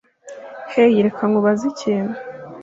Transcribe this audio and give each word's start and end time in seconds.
Hey 0.71 0.93
reka 1.05 1.21
nkubaze 1.29 1.63
ikintu 1.73 2.13